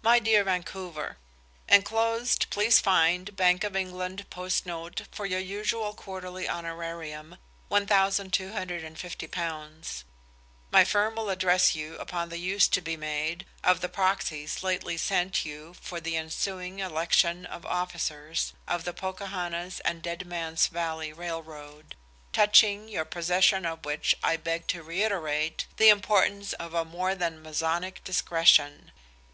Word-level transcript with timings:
"MY 0.00 0.18
DEAR 0.18 0.44
VANCOUVER, 0.44 1.18
"Enclosed 1.68 2.48
please 2.48 2.80
find 2.80 3.36
Bank 3.36 3.64
of 3.64 3.76
England 3.76 4.30
Post 4.30 4.64
Note 4.64 5.02
for 5.10 5.26
your 5.26 5.40
usual 5.40 5.92
quarterly 5.92 6.48
honorarium, 6.48 7.36
£1250. 7.70 10.04
My 10.70 10.84
firm 10.84 11.16
will 11.16 11.28
address 11.28 11.74
you 11.74 11.98
upon 11.98 12.30
the 12.30 12.38
use 12.38 12.66
to 12.68 12.80
be 12.80 12.96
made 12.96 13.44
of 13.62 13.82
the 13.82 13.90
Proxies 13.90 14.62
lately 14.62 14.96
sent 14.96 15.44
you 15.44 15.74
for 15.82 16.00
the 16.00 16.16
ensuing 16.16 16.78
election 16.78 17.44
of 17.44 17.66
officers 17.66 18.54
of 18.66 18.84
the 18.84 18.94
Pocahontas 18.94 19.80
and 19.80 20.00
Dead 20.00 20.26
Man's 20.26 20.68
Valley 20.68 21.12
R. 21.12 21.22
R., 21.44 21.74
touching 22.32 22.88
your 22.88 23.04
possession 23.04 23.66
of 23.66 23.84
which 23.84 24.14
I 24.24 24.38
beg 24.38 24.66
to 24.68 24.82
reiterate 24.82 25.66
the 25.76 25.90
importance 25.90 26.54
of 26.54 26.72
a 26.72 26.86
more 26.86 27.14
than 27.14 27.42
Masonic 27.42 28.02
discretion. 28.02 28.92